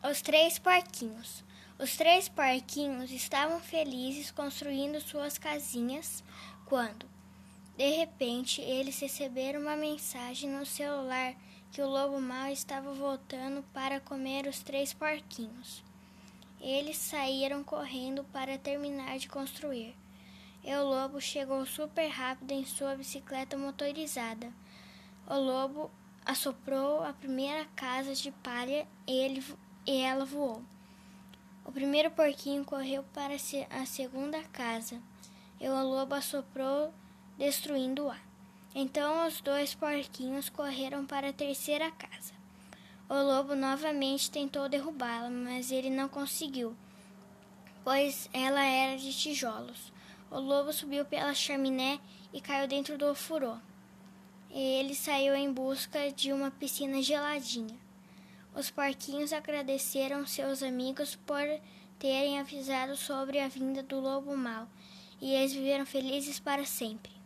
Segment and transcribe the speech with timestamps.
[0.00, 1.42] Os três porquinhos.
[1.76, 6.22] Os três porquinhos estavam felizes construindo suas casinhas
[6.66, 7.04] quando,
[7.76, 11.34] de repente, eles receberam uma mensagem no celular
[11.72, 15.82] que o lobo mau estava voltando para comer os três porquinhos.
[16.60, 19.96] Eles saíram correndo para terminar de construir.
[20.62, 24.52] E o lobo chegou super rápido em sua bicicleta motorizada.
[25.26, 25.90] O lobo
[26.24, 29.40] assoprou a primeira casa de palha e ele
[29.88, 30.62] e ela voou.
[31.64, 35.00] O primeiro porquinho correu para a segunda casa
[35.58, 36.92] e o lobo assoprou,
[37.38, 38.18] destruindo-a.
[38.74, 42.34] Então os dois porquinhos correram para a terceira casa.
[43.08, 46.76] O lobo novamente tentou derrubá-la, mas ele não conseguiu,
[47.82, 49.90] pois ela era de tijolos.
[50.30, 51.98] O lobo subiu pela chaminé
[52.30, 53.56] e caiu dentro do furô.
[54.50, 57.87] Ele saiu em busca de uma piscina geladinha.
[58.58, 61.46] Os porquinhos agradeceram seus amigos por
[61.96, 64.66] terem avisado sobre a vinda do lobo mau,
[65.20, 67.17] e eles viveram felizes para sempre.